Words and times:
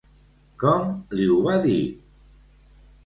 Com 0.63 0.89
li 1.19 1.27
ho 1.33 1.37
va 1.49 1.59
dir? 1.67 1.79